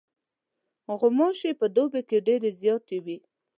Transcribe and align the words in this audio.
غوماشې 0.99 1.51
په 1.59 1.65
دوبي 1.75 2.01
کې 2.09 2.17
ډېرې 2.27 2.49
زیاتې 2.61 2.97
وي. 3.05 3.17